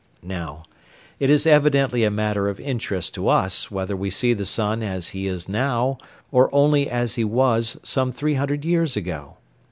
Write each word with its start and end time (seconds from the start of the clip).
Now, 0.23 0.65
it 1.19 1.29
is 1.29 1.45
evidently 1.45 2.03
a 2.03 2.09
matter 2.09 2.47
of 2.49 2.59
interest 2.59 3.13
to 3.13 3.27
us 3.29 3.69
whether 3.69 3.95
we 3.95 4.09
see 4.09 4.33
the 4.33 4.47
sun 4.47 4.81
as 4.81 5.09
he 5.09 5.27
is 5.27 5.47
now, 5.47 5.99
or 6.31 6.49
only 6.51 6.89
as 6.89 7.13
he 7.13 7.23
was 7.23 7.77
some 7.83 8.11
three 8.11 8.33
hundred 8.33 8.65
years 8.65 8.97
ago. 8.97 9.37